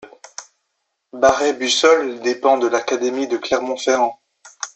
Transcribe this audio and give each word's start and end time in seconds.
Barrais-Bussolles 1.13 2.21
dépend 2.21 2.57
de 2.57 2.65
l'académie 2.65 3.27
de 3.27 3.37
Clermont-Ferrand. 3.37 4.19